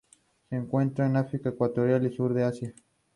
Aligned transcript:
Se 0.49 0.55
encuentra 0.55 1.05
en 1.05 1.15
África 1.15 1.49
ecuatorial 1.49 2.07
y 2.07 2.15
Sur 2.15 2.33
de 2.33 2.43
Asia. 2.43 2.73